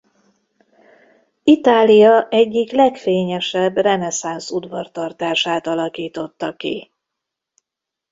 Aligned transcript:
Itália 1.43 2.27
egyik 2.29 2.71
legfényesebb 2.71 3.75
reneszánsz 3.75 4.51
udvartartását 4.51 5.67
alakította 5.67 6.55
ki. 6.55 6.91